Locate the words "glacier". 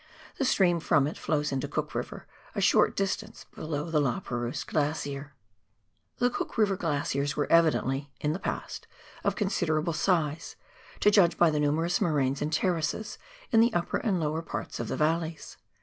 4.63-5.33